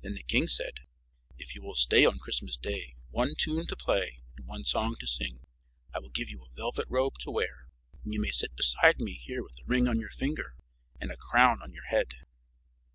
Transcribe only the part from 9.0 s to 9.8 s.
here with a